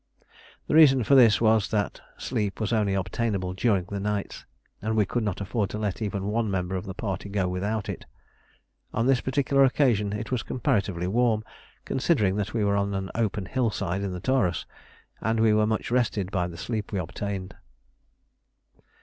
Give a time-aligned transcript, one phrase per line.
[0.65, 4.45] The reason for this was that sleep was only obtainable during the nights,
[4.81, 7.87] and we could not afford to let even one member of the party go without
[7.87, 8.07] it.
[8.95, 11.43] On this particular occasion it was comparatively warm,
[11.85, 14.65] considering that we were on an open hillside in the Taurus,
[15.21, 17.53] and we were much rested by the sleep we obtained.